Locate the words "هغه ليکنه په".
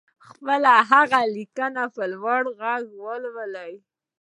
0.91-2.03